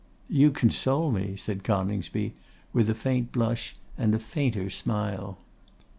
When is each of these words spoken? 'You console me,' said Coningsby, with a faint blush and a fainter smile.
'You 0.27 0.49
console 0.49 1.11
me,' 1.11 1.35
said 1.35 1.63
Coningsby, 1.63 2.33
with 2.73 2.89
a 2.89 2.95
faint 2.95 3.31
blush 3.31 3.75
and 3.99 4.15
a 4.15 4.17
fainter 4.17 4.71
smile. 4.71 5.37